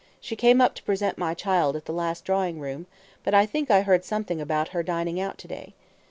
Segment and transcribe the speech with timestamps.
[0.19, 2.87] She came up to present my child at the last drawing room,
[3.23, 5.75] but I think I heard something about her dining out to day.